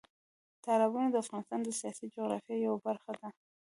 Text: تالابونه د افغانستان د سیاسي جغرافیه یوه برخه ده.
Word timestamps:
تالابونه 0.65 1.07
د 1.09 1.15
افغانستان 1.23 1.59
د 1.63 1.69
سیاسي 1.79 2.05
جغرافیه 2.13 2.57
یوه 2.65 2.79
برخه 2.87 3.11
ده. 3.19 3.29